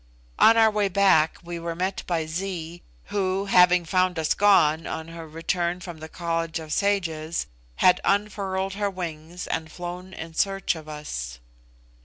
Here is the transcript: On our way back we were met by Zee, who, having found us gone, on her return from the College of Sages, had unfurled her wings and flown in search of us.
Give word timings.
On 0.39 0.57
our 0.57 0.71
way 0.71 0.89
back 0.89 1.37
we 1.43 1.59
were 1.59 1.75
met 1.75 2.01
by 2.07 2.25
Zee, 2.25 2.81
who, 3.13 3.45
having 3.45 3.85
found 3.85 4.17
us 4.17 4.33
gone, 4.33 4.87
on 4.87 5.09
her 5.09 5.27
return 5.27 5.79
from 5.79 5.99
the 5.99 6.09
College 6.09 6.57
of 6.57 6.73
Sages, 6.73 7.45
had 7.75 8.01
unfurled 8.03 8.73
her 8.73 8.89
wings 8.89 9.45
and 9.45 9.71
flown 9.71 10.11
in 10.13 10.33
search 10.33 10.73
of 10.75 10.89
us. 10.89 11.37